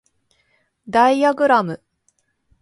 [0.89, 1.79] ダイアグラム